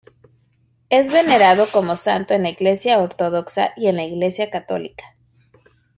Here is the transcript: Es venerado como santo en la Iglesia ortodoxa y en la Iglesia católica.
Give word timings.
Es 0.89 1.11
venerado 1.11 1.67
como 1.71 1.95
santo 1.95 2.33
en 2.33 2.41
la 2.41 2.49
Iglesia 2.49 2.97
ortodoxa 2.97 3.71
y 3.77 3.85
en 3.85 3.97
la 3.97 4.03
Iglesia 4.03 4.49
católica. 4.49 5.15